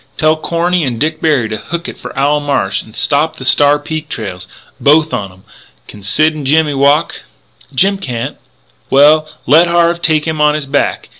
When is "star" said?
3.45-3.77